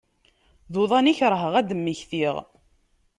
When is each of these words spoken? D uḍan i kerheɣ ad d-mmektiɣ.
D 0.71 0.73
uḍan 0.81 1.09
i 1.11 1.13
kerheɣ 1.19 1.53
ad 1.59 1.65
d-mmektiɣ. 1.69 2.35